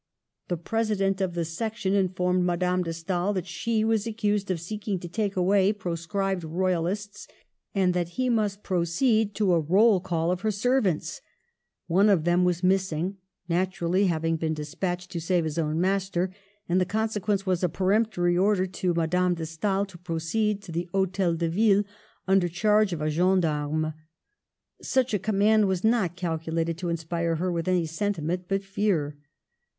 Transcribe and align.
The 0.47 0.57
President 0.57 1.21
of 1.21 1.35
the 1.35 1.45
Section 1.45 1.93
informed 1.93 2.43
Madame 2.43 2.81
de 2.81 2.91
Stael 2.91 3.33
that 3.33 3.45
she 3.45 3.83
was 3.83 4.07
accused 4.07 4.49
of 4.49 4.59
seeking 4.59 4.97
to 4.97 5.07
take 5.07 5.35
away 5.35 5.71
proscribed 5.73 6.43
royalists, 6.43 7.27
and 7.75 7.93
that 7.93 8.09
he 8.17 8.27
must 8.27 8.63
pro 8.63 8.81
ceed 8.81 9.35
to 9.35 9.53
a 9.53 9.59
roll 9.59 9.99
call 9.99 10.31
of 10.31 10.41
her 10.41 10.49
servants. 10.49 11.21
One 11.85 12.09
of 12.09 12.23
them 12.23 12.43
was 12.43 12.63
missing, 12.63 13.17
naturally, 13.47 14.07
having 14.07 14.37
been 14.37 14.55
despatched 14.55 15.11
to 15.11 15.21
save 15.21 15.43
his 15.43 15.59
own 15.59 15.79
master; 15.79 16.33
and 16.67 16.81
the 16.81 16.85
consequence 16.85 17.45
was 17.45 17.63
a 17.63 17.69
peremptory 17.69 18.35
order 18.35 18.65
to 18.65 18.95
Madame 18.95 19.35
de 19.35 19.45
Stael 19.45 19.85
to 19.85 19.99
proceed 19.99 20.63
to 20.63 20.71
the 20.71 20.89
HStel 20.95 21.37
de 21.37 21.47
Ville 21.47 21.83
under 22.27 22.47
charge 22.49 22.91
of 22.91 23.03
a 23.03 23.11
gendarme. 23.11 23.93
Such 24.81 25.13
a 25.13 25.19
command 25.19 25.67
was 25.67 25.83
not 25.83 26.15
calculated 26.15 26.79
to 26.79 26.89
inspire 26.89 27.35
her 27.35 27.51
with 27.51 27.67
any 27.67 27.85
sentiment 27.85 28.45
but 28.47 28.63
fear. 28.63 29.15